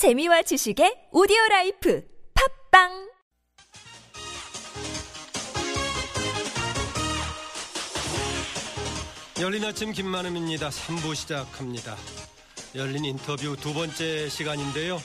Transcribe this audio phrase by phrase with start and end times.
[0.00, 2.02] 재미와 지식의 오디오 라이프
[2.70, 3.10] 팟빵
[9.42, 10.70] 열린 아침 김만흠입니다.
[10.70, 11.98] 3부 시작합니다.
[12.74, 15.02] 열린 인터뷰 두 번째 시간인데요.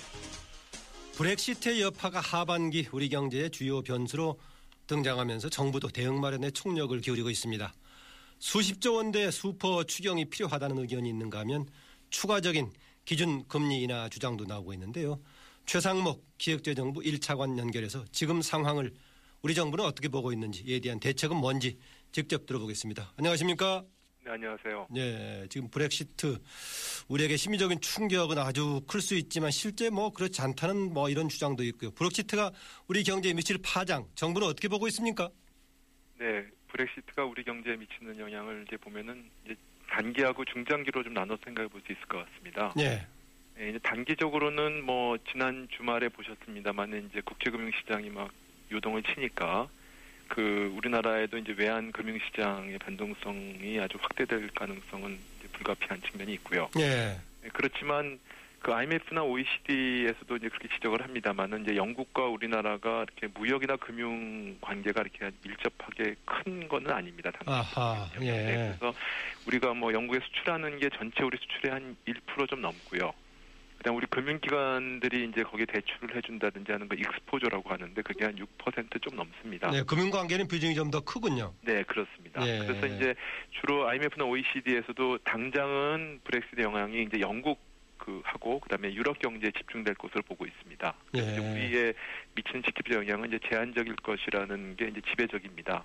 [1.17, 4.39] 브렉시트의 여파가 하반기 우리 경제의 주요 변수로
[4.87, 7.73] 등장하면서 정부도 대응 마련에 총력을 기울이고 있습니다.
[8.39, 11.65] 수십조 원대 슈퍼 추경이 필요하다는 의견이 있는가 하면
[12.11, 12.71] 추가적인
[13.05, 15.21] 기준 금리 인하 주장도 나오고 있는데요.
[15.65, 18.93] 최상목 기획재정부 1차관 연결해서 지금 상황을
[19.41, 21.77] 우리 정부는 어떻게 보고 있는지에 대한 대책은 뭔지
[22.11, 23.13] 직접 들어보겠습니다.
[23.17, 23.83] 안녕하십니까?
[24.25, 24.87] 네, 안녕하세요.
[24.89, 26.39] 네, 지금 브렉시트
[27.07, 31.91] 우리에게 심리적인 충격은 아주 클 수 있지만 실제 뭐 그렇지 않다는 뭐 이런 주장도 있고요.
[31.91, 32.51] 브렉시트가
[32.87, 35.29] 우리 경제에 미칠 파장, 정부는 어떻게 보고 있습니까?
[36.17, 39.55] 네, 브렉시트가 우리 경제에 미치는 영향을 이제 보면은 이제
[39.89, 42.73] 단기하고 중장기로 좀 나눠 생각해 볼 수 있을 것 같습니다.
[42.75, 43.05] 네,
[43.57, 48.31] 네, 이제 단기적으로는 뭐 지난 주말에 보셨습니다만 이제 국제금융시장이 막
[48.71, 49.67] 요동을 치니까
[50.27, 55.17] 그 우리나라에도 이제 외환 금융시장의 변동성이 아주 확대될 가능성은
[55.53, 56.69] 불가피한 측면이 있고요.
[56.75, 58.19] 네, 네, 그렇지만
[58.65, 65.29] 그 IMF나 OECD에서도 이제 그렇게 지적을 합니다만은 이제 영국과 우리나라가 이렇게 무역이나 금융 관계가 이렇게
[65.43, 67.31] 밀접하게 큰 거는 아닙니다.
[67.45, 68.97] 아하, 네, 예, 그래서
[69.45, 73.13] 우리가 뭐 영국에 수출하는 게 전체 우리 수출의 한 1%좀 넘고요.
[73.77, 79.69] 그다음 우리 금융기관들이 이제 거기에 대출을 해준다든지 하는 거 익스포저라고 하는데 그게 한 6%좀 넘습니다.
[79.69, 81.53] 네, 금융 관계는 비중이 좀 더 크군요.
[81.61, 82.41] 네, 그렇습니다.
[82.47, 82.65] 예.
[82.65, 83.13] 그래서 이제
[83.61, 87.74] 주로 IMF나 OECD에서도 당장은 브렉시트 영향이 이제 영국
[88.05, 90.93] 그 하고 그다음에 유럽 경제에 집중될 것으로 보고 있습니다.
[91.15, 91.21] 예.
[91.21, 91.93] 우리에
[92.35, 95.83] 미치는 직접적 영향은 이제 제한적일 것이라는 게 이제 지배적입니다.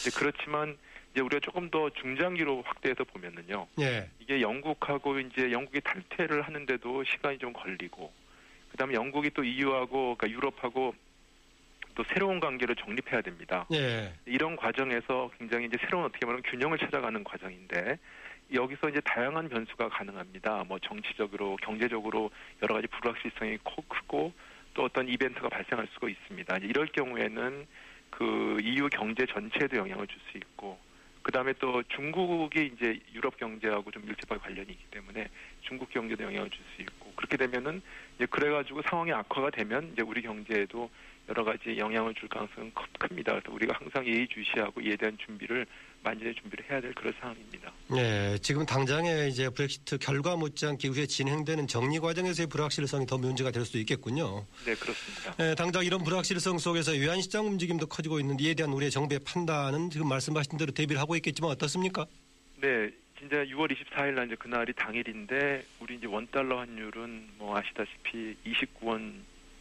[0.00, 0.78] 이제 그렇지만
[1.12, 3.66] 이제 우리가 조금 더 중장기로 확대해서 보면은요.
[3.80, 8.10] 예, 이게 영국하고 이제 영국이 탈퇴를 하는데도 시간이 좀 걸리고
[8.70, 10.94] 그다음에 영국이 또 EU하고 그러니까 유럽하고
[11.94, 13.66] 또 새로운 관계를 정립해야 됩니다.
[13.72, 17.98] 예, 이런 과정에서 굉장히 이제 새로운 어떻게 보면 균형을 찾아가는 과정인데
[18.52, 20.64] 여기서 이제 다양한 변수가 가능합니다.
[20.66, 22.30] 뭐 정치적으로, 경제적으로
[22.62, 24.32] 여러 가지 불확실성이 커- 크고
[24.74, 26.58] 또 어떤 이벤트가 발생할 수가 있습니다.
[26.58, 27.66] 이럴 경우에는
[28.10, 30.78] 그 EU 경제 전체에도 영향을 줄 수 있고
[31.22, 35.28] 그 다음에 또 중국이 이제 유럽 경제하고 좀 밀접하게 관련이 있기 때문에
[35.62, 37.80] 중국 경제도 영향을 줄 수 있고 그렇게 되면은
[38.16, 40.90] 이제 그래 가지고 상황이 악화가 되면 이제 우리 경제에도
[41.28, 43.32] 여러 가지 영향을 줄 가능성은 크- 큽니다.
[43.32, 45.66] 그래서 우리가 항상 예의주시하고 이에 대한 준비를
[46.02, 47.72] 만전의 준비를 해야 될 그런 상황입니다.
[47.96, 48.36] 예.
[48.42, 53.78] 지금 당장의 이제 브렉시트 결과 못지않게 후에 진행되는 정리 과정에서의 불확실성이 더 문제가 될 수도
[53.78, 54.44] 있겠군요.
[54.66, 55.34] 네, 그렇습니다.
[55.40, 60.06] 예, 당장 이런 불확실성 속에서 외환시장 움직임도 커지고 있는데 이에 대한 우리의 정부의 판단은 지금
[60.08, 62.04] 말씀하신 대로 대비를 하고 있겠지만 어떻습니까?
[62.60, 68.36] 네, 진짜 6월 24일 날 이제 그날이 당일인데 우리 이제 원 달러 환율은 뭐 아시다시피
[68.46, 69.14] 29원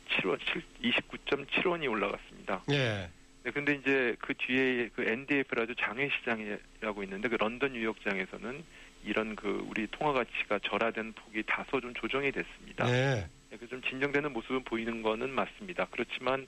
[0.10, 0.40] 7원
[0.82, 2.64] 29.7원이 올라갔습니다.
[2.72, 3.10] 예,
[3.44, 8.64] 네, 근데 이제 그 뒤에 그 NDF라도 장외 시장이라고 있는데 그 런던 뉴욕장에서는
[9.06, 12.88] 이런 그 우리 통화 가치가 절하된 폭이 다소 좀 조정이 됐습니다.
[12.90, 15.86] 예, 네, 그 좀 진정되는 모습은 보이는 거는 맞습니다.
[15.92, 16.48] 그렇지만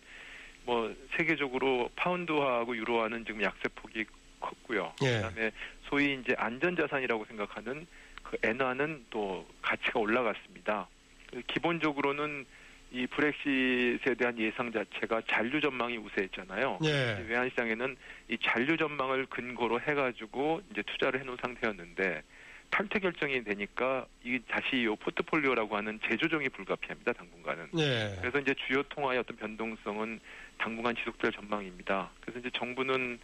[0.64, 4.06] 뭐 세계적으로 파운드화하고 유로화는 지금 약세 폭이
[4.40, 4.94] 컸고요.
[5.04, 5.18] 예.
[5.18, 5.52] 그다음에
[5.90, 7.86] 소위 이제 안전자산이라고 생각하는
[8.24, 10.88] 그 엔화는 또 가치가 올라갔습니다.
[11.32, 12.46] 그 기본적으로는
[12.92, 16.80] 이 브렉시트에 대한 예상 자체가 잔류 전망이 우세했잖아요.
[16.86, 16.90] 예.
[16.90, 17.96] 이제 외환 시장에는
[18.30, 22.24] 이 잔류 전망을 근거로 해가지고 이제 투자를 해놓은 상태였는데
[22.70, 27.70] 탈퇴 결정이 되니까 이 다시 이 포트폴리오라고 하는 재조정이 불가피합니다 당분간은.
[27.78, 30.20] 예, 그래서 이제 주요 통화의 어떤 변동성은
[30.58, 32.10] 당분간 지속될 전망입니다.
[32.22, 33.20] 그래서 이제 정부는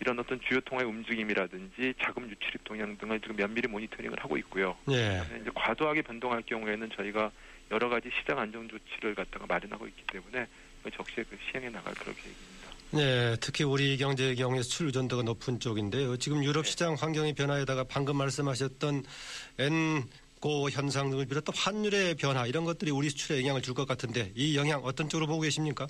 [0.00, 4.74] 이런 어떤 주요 통화의 움직임이라든지 자금 유출입 동향 등을 지금 면밀히 모니터링을 하고 있고요.
[4.90, 5.22] 예.
[5.40, 7.30] 이제 과도하게 변동할 경우에는 저희가
[7.70, 10.46] 여러 가지 시장 안정 조치를 갖다가 마련하고 있기 때문에
[10.82, 12.50] 그 적시에 그 시행해 나갈 그런 계획입니다.
[12.92, 16.16] 네, 특히 우리 경제의 경우에 수출 의존도가 높은 쪽인데요.
[16.16, 19.04] 지금 유럽 시장 환경의 변화에다가 방금 말씀하셨던
[19.58, 24.56] 엔고 현상 등을 비롯한 환율의 변화 이런 것들이 우리 수출에 영향을 줄 것 같은데 이
[24.56, 25.86] 영향 어떤 쪽으로 보고 계십니까?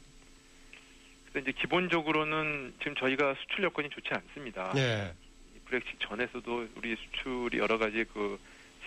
[1.33, 4.73] 근데 이제 기본적으로는 지금 저희가 수출 여건이 좋지 않습니다.
[4.75, 5.13] 네,
[5.55, 8.39] 이 브렉시 전에서도 우리 수출이 여러 가지 그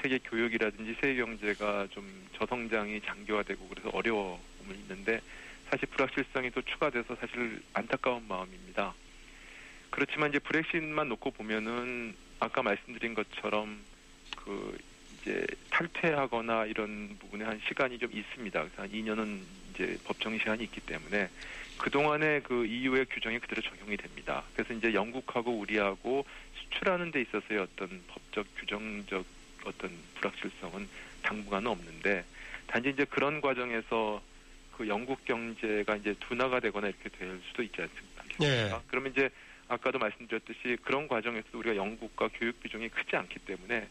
[0.02, 2.06] 세계 교육이라든지 세계 경제가 좀
[2.38, 5.22] 저성장이 장기화되고 그래서 어려움을 있는데
[5.70, 8.94] 사실 불확실성이 또 추가돼서 사실 안타까운 마음입니다.
[9.90, 13.80] 그렇지만 이제 브렉시트만 놓고 보면은 아까 말씀드린 것처럼
[14.36, 14.78] 그
[15.22, 18.60] 이제 탈퇴하거나 이런 부분에 한 시간이 좀 있습니다.
[18.60, 19.42] 그래서 한 2년은
[19.74, 21.30] 이제 법정 시한이 있기 때문에
[21.78, 24.44] 그동안의 그 EU의 규정이 그대로 적용이 됩니다.
[24.56, 26.26] 그래서 이제 영국하고 우리하고
[26.62, 29.26] 수출하는 데 있어서의 어떤 법적 규정적
[29.66, 30.88] 어떤 불확실성은
[31.24, 32.24] 당분간은 없는데
[32.68, 34.22] 단지 이제 그런 과정에서
[34.78, 38.24] 그 영국 경제가 이제 둔화가 되거나 이렇게 될 수도 있지 않습니까?
[38.42, 38.72] 예.
[38.88, 39.30] 그러면 이제
[39.68, 43.88] 아까도 말씀드렸듯이 그런 과정에서 우리가 영국과 교육 비중이 크지 않기 때문에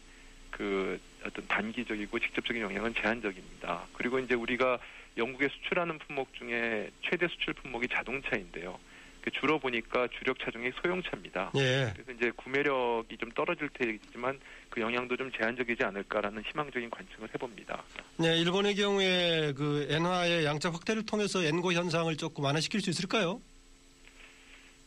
[0.51, 3.87] 그 어떤 단기적이고 직접적인 영향은 제한적입니다.
[3.93, 4.77] 그리고 이제 우리가
[5.17, 8.79] 영국에 수출하는 품목 중에 최대 수출 품목이 자동차인데요.
[9.21, 11.51] 그 주로 보니까 주력 차종이 소형차입니다.
[11.55, 11.93] 예.
[11.93, 14.37] 그래서 이제 구매력이 좀 떨어질 테지만
[14.69, 17.83] 그 영향도 좀 제한적이지 않을까라는 희망적인 관측을 해봅니다.
[18.17, 23.39] 네, 일본의 경우에 그 엔화의 양자 확대를 통해서 엔고 현상을 조금 완화시킬 수 있을까요?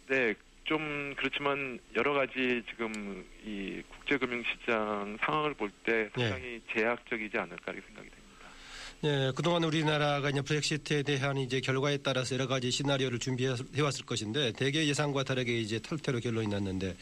[0.09, 0.35] 네,
[0.65, 8.11] 좀 그렇지만 여러 가지 지금 이 국제금융시장 상황을 볼 때 상당히 제약적이지 않을까 이렇게 생각이
[8.11, 8.26] 됩니다.
[9.05, 14.53] 예, 그동안 우리나라가 이제 브렉시트에 대한 이제 결과에 따라서 여러 가지 시나리오를 준비해 왔을 것인데
[14.53, 16.97] 대개 예상과 다르게 이제 탈퇴로 결론이 났는데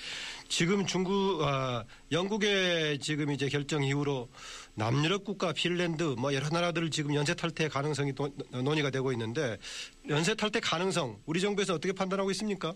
[0.48, 4.28] 지금 중국, 아, 영국의 지금 이제 결정 이후로
[4.74, 9.56] 남유럽 국가 핀란드 뭐 여러 나라들 지금 연쇄 탈퇴 가능성이 또 논의가 되고 있는데
[10.08, 12.74] 연쇄 탈퇴 가능성 우리 정부에서 어떻게 판단하고 있습니까?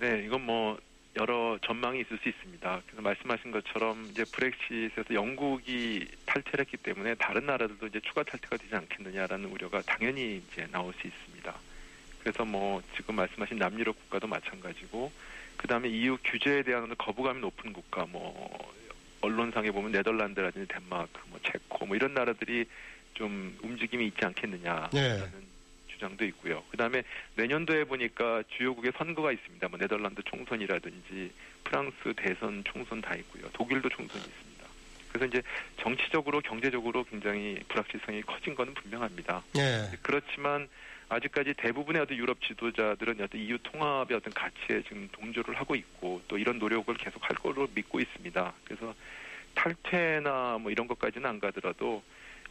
[0.00, 0.76] 네, 이건 뭐
[1.16, 2.82] 여러 전망이 있을 수 있습니다.
[2.86, 8.74] 그래서 말씀하신 것처럼 이제 브렉시트에서 영국이 탈퇴를 했기 때문에 다른 나라들도 이제 추가 탈퇴가 되지
[8.74, 11.54] 않겠느냐라는 우려가 당연히 이제 나올 수 있습니다.
[12.20, 15.12] 그래서 뭐 지금 말씀하신 남유럽 국가도 마찬가지고
[15.56, 18.74] 그다음에 EU 규제에 대한 거부감이 높은 국가 뭐
[19.20, 22.64] 언론상에 보면 네덜란드라든지 덴마크, 뭐 체코 뭐 이런 나라들이
[23.14, 25.43] 좀 움직임이 있지 않겠느냐라는 네.
[26.04, 26.62] 주장도 있고요.
[26.70, 27.02] 그다음에
[27.36, 29.68] 내년도에 보니까 주요국의 선거가 있습니다.
[29.68, 31.32] 뭐 네덜란드 총선이라든지
[31.64, 33.48] 프랑스 대선 총선 다 있고요.
[33.52, 34.64] 독일도 총선이 있습니다.
[35.12, 35.42] 그래서 이제
[35.80, 39.42] 정치적으로 경제적으로 굉장히 불확실성이 커진 것은 분명합니다.
[39.56, 39.96] 예.
[40.02, 40.68] 그렇지만
[41.08, 46.36] 아직까지 대부분의 어떤 유럽 지도자들은 어떤 EU 통합의 어떤 가치에 지금 동조를 하고 있고 또
[46.36, 48.52] 이런 노력을 계속 할 거로 믿고 있습니다.
[48.64, 48.94] 그래서
[49.54, 52.02] 탈퇴나 뭐 이런 것까지는 안 가더라도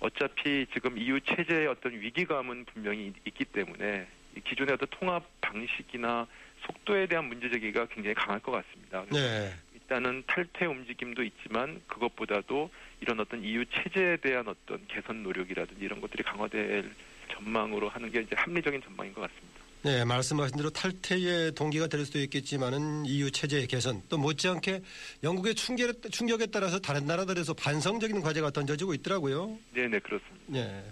[0.04, 4.06] 어차피 지금 EU 체제의 어떤 위기감은 분명히 있기 때문에
[4.36, 6.28] 이 기존의 어떤 통합 방식이나
[6.66, 9.06] 속도에 대한 문제 제기가 굉장히 강할 것 같습니다.
[9.10, 9.54] 네.
[9.76, 12.70] 일단은 탈퇴 움직임도 있지만 그것보다도
[13.00, 16.92] 이런 어떤 EU 체제에 대한 어떤 개선 노력이라든지 이런 것들이 강화될
[17.30, 19.63] 전망으로 하는 게 이제 합리적인 전망인 것 같습니다.
[19.84, 24.82] 네, 말씀하신 대로 탈퇴의 동기가 될 수도 있겠지만은 EU 체제의 개선 또 못지않게
[25.24, 29.58] 영국의 충격에, 충격에 따라서 다른 나라들에서 반성적인 과제가 던져지고 있더라고요.
[29.74, 30.46] 네, 네 그렇습니다.
[30.48, 30.86] 네.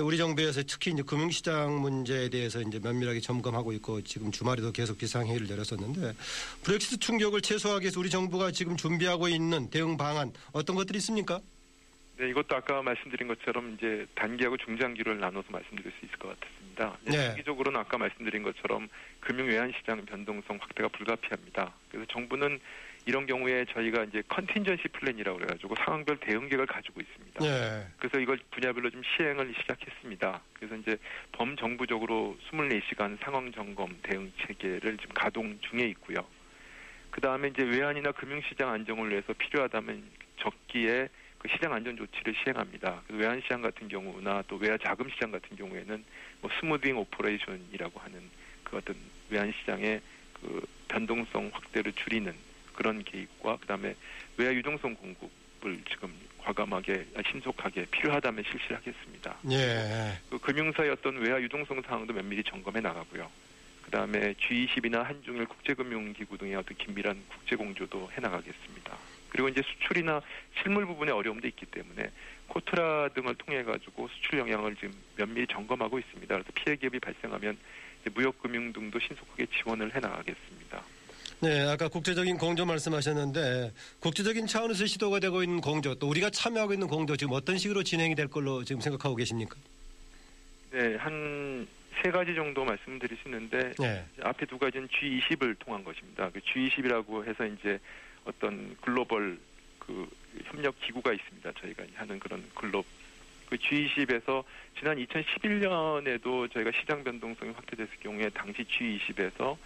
[0.00, 5.50] 우리 정부에서 특히 이제 금융시장 문제에 대해서 이제 면밀하게 점검하고 있고 지금 주말에도 계속 비상회의를
[5.50, 6.14] 열었었는데
[6.62, 11.42] 브렉시트 충격을 최소화하기 위해서 우리 정부가 지금 준비하고 있는 대응 방안 어떤 것들이 있습니까?
[12.16, 16.96] 네, 이것도 아까 말씀드린 것처럼 이제 단기하고 중장기를 나눠서 말씀드릴 수 있을 것 같습니다.
[17.02, 17.28] 네.
[17.28, 18.88] 단기적으로는 아까 말씀드린 것처럼
[19.20, 21.72] 금융 외환 시장 변동성 확대가 불가피합니다.
[21.90, 22.60] 그래서 정부는
[23.06, 27.44] 이런 경우에 저희가 이제 컨틴전시 플랜이라고 그래가지고 상황별 대응 계획을 가지고 있습니다.
[27.44, 27.86] 네.
[27.98, 30.40] 그래서 이걸 분야별로 좀 시행을 시작했습니다.
[30.54, 30.96] 그래서 이제
[31.32, 36.24] 범정부적으로 24시간 상황 점검 대응 체계를 지금 가동 중에 있고요.
[37.10, 40.02] 그 다음에 이제 외환이나 금융시장 안정을 위해서 필요하다면
[40.38, 41.08] 적기에
[41.44, 43.02] 그 시장 안정 조치를 시행합니다.
[43.06, 46.02] 그 외환 시장 같은 경우나 또 외화 자금 시장 같은 경우에는
[46.40, 48.30] 뭐 smoothing operation이라고 하는
[48.62, 48.96] 그 어떤
[49.28, 50.00] 외환 시장의
[50.40, 52.34] 그 변동성 확대를 줄이는
[52.72, 53.94] 그런 개입과 그다음에
[54.38, 59.36] 외화 유동성 공급을 지금 과감하게 신속하게 필요하다면 실시를 하겠습니다.
[59.50, 60.18] 예.
[60.30, 63.30] 그 금융사의 어떤 외화 유동성 상황도 면밀히 점검해 나가고요.
[63.82, 68.96] 그다음에 G20이나 한중일 국제금융기구 등의 어떤 긴밀한 국제 공조도 해 나가겠습니다.
[69.34, 70.22] 그리고 이제 수출이나
[70.62, 72.08] 실물 부분에 어려움도 있기 때문에
[72.46, 76.32] 코트라 등을 통해 가지고 수출 영향을 지금 면밀히 점검하고 있습니다.
[76.32, 77.58] 그래서 피해 기업이 발생하면
[78.14, 80.82] 무역금융 등도 신속하게 지원을 해 나가겠습니다.
[81.40, 86.86] 네, 아까 국제적인 공조 말씀하셨는데 국제적인 차원에서 시도가 되고 있는 공조 또 우리가 참여하고 있는
[86.86, 89.56] 공조 지금 어떤 식으로 진행이 될 걸로 지금 생각하고 계십니까?
[90.70, 91.66] 네, 한
[92.02, 94.04] 세 가지 정도 말씀드리시는데 네.
[94.22, 96.28] 앞에 두 가지는 G20을 통한 것입니다.
[96.30, 97.78] 그 G20이라고 해서 이제
[98.24, 99.38] 어떤 글로벌
[99.78, 100.08] 그
[100.44, 101.52] 협력 기구가 있습니다.
[101.52, 102.84] 저희가 하는 그런 글로
[103.48, 104.44] 그 G20에서
[104.78, 109.56] 지난 2011년에도 저희가 시장 변동성이 확대됐을 경우에 당시 G20에서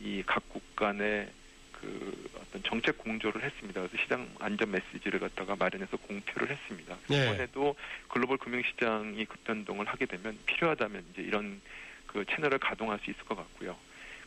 [0.00, 1.30] 이 각국 간의
[1.72, 3.82] 그 어떤 정책 공조를 했습니다.
[3.82, 6.96] 그래서 시장 안전 메시지를 갖다가 마련해서 공표를 했습니다.
[7.08, 7.24] 네.
[7.24, 7.76] 이번에도
[8.08, 11.60] 글로벌 금융시장이 급변동을 하게 되면 필요하다면 이제 이런
[12.06, 13.76] 그 채널을 가동할 수 있을 것 같고요.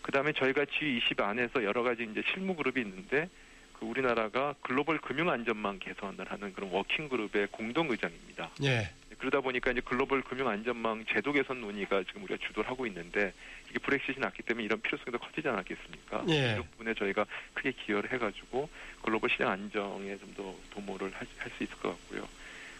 [0.01, 3.29] 그 다음에 저희가 G20 안에서 여러 가지 이제 실무 그룹이 있는데
[3.79, 8.49] 그 우리나라가 글로벌 금융 안전망 개선을 하는 그런 working group의 공동 의장입니다.
[8.63, 8.89] 예.
[9.17, 13.33] 그러다 보니까 이제 글로벌 금융 안전망 제도 개선 논의가 지금 우리가 주도를 하고 있는데
[13.69, 16.25] 이게 브렉시트이 났기 때문에 이런 필요성이 더 커지지 않았겠습니까?
[16.29, 16.51] 예.
[16.53, 18.69] 이런 부분에 저희가 크게 기여를 해가지고
[19.01, 22.27] 글로벌 시장 안정에 좀 더 도모를 할 수 있을 것 같고요.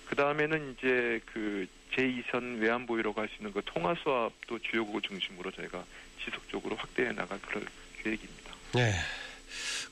[0.06, 5.84] 그 다음에는 이제 그 제2선 외환보유라고 할 수 있는 그 통화 스왑도 주요국을 중심으로 저희가
[6.24, 7.66] 지속적으로 확대해 나갈 그럴
[8.04, 8.54] 계획입니다.
[8.76, 8.92] 네.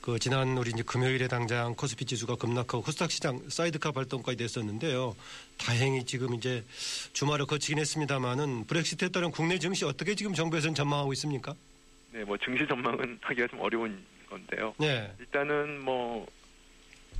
[0.07, 5.13] 그 지난 우리 이제 금요일에 당장 코스피 지수가 급락하고 코스닥 시장 사이드카 발동까지 됐었는데요.
[5.57, 6.63] 다행히 지금 이제
[7.11, 11.53] 주말을 거치긴 했습니다만은 브렉시트에 따른 국내 증시 어떻게 지금 정부에서는 전망하고 있습니까?
[12.13, 14.73] 네, 뭐 증시 전망은 하기가 좀 어려운 건데요.
[14.79, 15.11] 네.
[15.19, 16.25] 일단은 뭐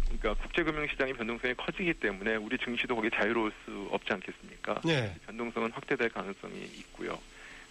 [0.05, 4.79] 그러니까 국제금융시장의 변동성이 커지기 때문에 우리 증시도 거기에 자유로울 수 없지 않겠습니까?
[4.85, 5.13] 네.
[5.25, 7.19] 변동성은 확대될 가능성이 있고요.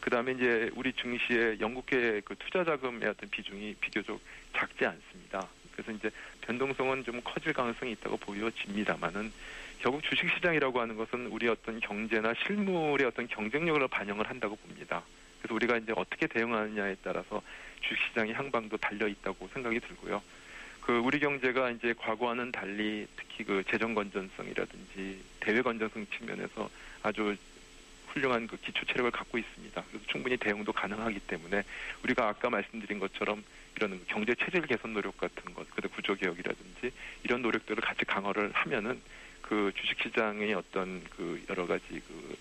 [0.06, 4.20] 그 다음에 이제 우리 증시의 영국계 그 투자 자금의 어떤 비중이 비교적
[4.54, 5.48] 작지 않습니다.
[5.72, 6.08] 그래서 이제
[6.42, 9.32] 변동성은 좀 커질 가능성이 있다고 보여집니다만은
[9.80, 15.02] 결국 주식 시장이라고 하는 것은 우리 어떤 경제나 실물의 어떤 경쟁력을 반영을 한다고 봅니다.
[15.42, 17.42] 그래서 우리가 이제 어떻게 대응하느냐에 따라서
[17.80, 20.22] 주식 시장의 향방도 달려 있다고 생각이 들고요.
[20.82, 26.70] 그 우리 경제가 이제 과거와는 달리 특히 그 재정 건전성이라든지 대외 건전성 측면에서
[27.02, 27.36] 아주
[28.16, 29.84] 훌륭한 그 기초 체력을 갖고 있습니다.
[29.88, 31.62] 그래서 충분히 대응도 가능하기 때문에
[32.02, 33.44] 우리가 아까 말씀드린 것처럼
[33.76, 36.90] 이런 경제 체질 개선 노력 같은 것, 그다음 구조 개혁이라든지
[37.24, 39.00] 이런 노력들을 같이 강화를 하면은
[39.42, 42.36] 그 주식 시장의 어떤 그 여러 가지 그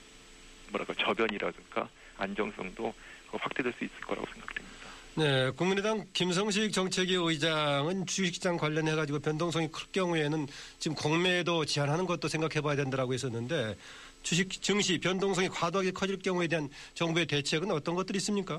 [0.70, 2.94] 뭐랄까 저변이라든가 안정성도
[3.32, 4.76] 확대될 수 있을 거라고 생각됩니다.
[5.18, 10.46] 네, 국민의당 김성식 정책위 의장은 주식시장 관련해 가지고 변동성이 클 경우에는
[10.78, 13.78] 지금 공매도 제한하는 것도 생각해 봐야 된다라고 했었는데
[14.26, 18.58] 주식 증시 변동성이 과도하게 커질 경우에 대한 정부의 대책은 어떤 것들이 있습니까?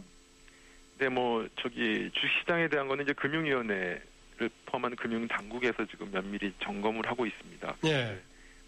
[0.98, 4.00] 네, 뭐 저기 주식시장에 대한 거는 이제 금융위원회를
[4.64, 7.76] 포함한 금융 당국에서 지금 면밀히 점검을 하고 있습니다.
[7.82, 8.16] 네.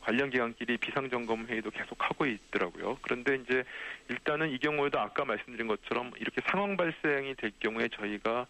[0.01, 2.99] 관련 기관끼리 비상점검 회의도 계속 하고 있더라고요.
[3.03, 3.63] 그런데 이제
[4.09, 8.47] 일단은 이 경우에도 아까 말씀드린 것처럼 이렇게 상황 발생이 될 경우에 저희가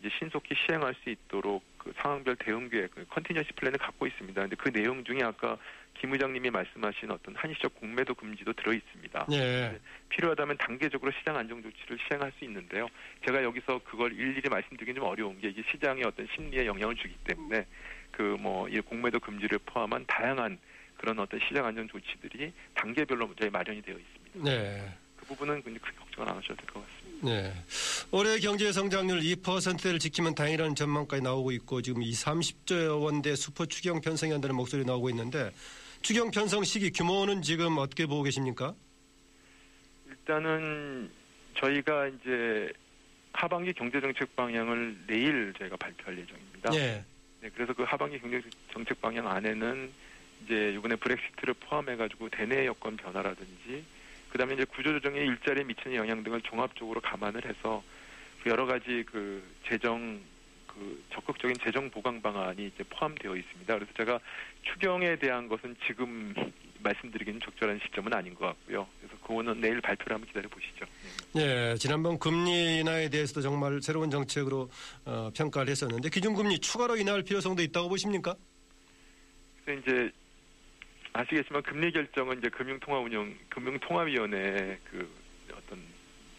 [0.00, 4.40] 이제 신속히 시행할 수 있도록 그 상황별 대응 계획, contingency plan을 갖고 있습니다.
[4.40, 5.56] 근데 그 내용 중에 아까
[5.94, 9.26] 김 의장님이 말씀하신 어떤 한시적 공매도 금지도 들어 있습니다.
[9.28, 9.78] 네.
[10.08, 12.88] 필요하다면 단계적으로 시장 안정 조치를 시행할 수 있는데요.
[13.26, 17.66] 제가 여기서 그걸 일일이 말씀드리긴 좀 어려운 게 이게 시장의 어떤 심리에 영향을 주기 때문에
[18.12, 20.58] 그 뭐 이 공매도 금지를 포함한 다양한
[20.96, 24.50] 그런 어떤 시장 안정 조치들이 단계별로 저희 마련이 되어 있습니다.
[24.50, 24.94] 네.
[25.16, 26.99] 그 부분은 크게 걱정 안 하셔도 될 것 같습니다.
[27.22, 27.52] 네.
[28.10, 34.00] 올해 경제 성장률 2%를 지키면 다행이라는 전망까지 나오고 있고 지금 이 30조 원대 수퍼 추경
[34.00, 35.52] 편성이 한다는 목소리 나오고 있는데
[36.02, 38.74] 추경 편성 시기 규모는 지금 어떻게 보고 계십니까?
[40.08, 41.10] 일단은
[41.58, 42.72] 저희가 이제
[43.32, 46.70] 하반기 경제정책 방향을 내일 저희가 발표할 예정입니다.
[46.70, 47.04] 네.
[47.42, 49.90] 네, 그래서 그 하반기 경제정책 방향 안에는
[50.44, 53.84] 이제 이번에 브렉시트를 포함해가지고 대내 여건 변화라든지
[54.32, 57.82] 그다음에 이제 구조조정의 일자리에 미치는 영향 등을 종합적으로 감안을 해서
[58.42, 60.20] 그 여러 가지 그 재정
[60.66, 63.74] 그 적극적인 재정 보강 방안이 이제 포함되어 있습니다.
[63.74, 64.20] 그래서 제가
[64.62, 66.32] 추경에 대한 것은 지금
[66.82, 68.86] 말씀드리기는 적절한 시점은 아닌 것 같고요.
[69.00, 70.86] 그래서 그거는 내일 발표를 한번 기다려 보시죠.
[71.34, 74.70] 네, 지난번 금리 인하에 대해서도 정말 새로운 정책으로
[75.04, 78.34] 어, 평가를 했었는데 기준금리 추가로 인하할 필요성도 있다고 보십니까?
[79.64, 80.10] 그래서 이제
[81.20, 85.08] 아시겠지만 금리 결정은 이제 금융통화운영 금융통화위원회 그
[85.52, 85.78] 어떤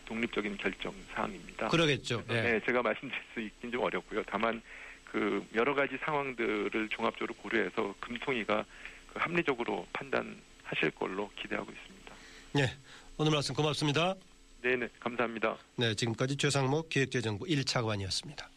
[0.06, 1.68] 독립적인 결정 사항입니다.
[1.70, 2.24] 그러겠죠.
[2.28, 2.42] 네.
[2.42, 2.62] 네.
[2.66, 4.24] 제가 말씀드릴 수 있긴 좀 어렵고요.
[4.28, 4.62] 다만
[5.06, 8.66] 그 여러 가지 상황들을 종합적으로 고려해서 금통위가
[9.14, 12.16] 그 합리적으로 판단하실 걸로 기대하고 있습니다.
[12.54, 12.78] 네,
[13.18, 14.16] 오늘 말씀 고맙습니다.
[14.62, 15.58] 네, 네, 감사합니다.
[15.76, 18.51] 네, 지금까지 최상목 기획재정부 1차관이었습니다.